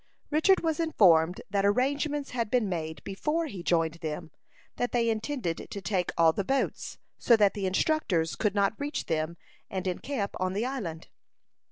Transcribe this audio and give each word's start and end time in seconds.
Richard 0.31 0.61
was 0.61 0.79
informed 0.79 1.43
that 1.51 1.63
arrangements 1.63 2.31
had 2.31 2.49
been 2.49 2.67
made 2.67 3.03
before 3.03 3.45
he 3.45 3.61
joined 3.61 3.99
them; 4.01 4.31
that 4.77 4.93
they 4.93 5.07
intended 5.11 5.67
to 5.69 5.79
take 5.79 6.09
all 6.17 6.33
the 6.33 6.43
boats, 6.43 6.97
so 7.19 7.37
that 7.37 7.53
the 7.53 7.67
instructors 7.67 8.35
could 8.35 8.55
not 8.55 8.73
reach 8.79 9.05
them, 9.05 9.37
and 9.69 9.85
encamp 9.85 10.35
on 10.39 10.53
the 10.53 10.65
island. 10.65 11.09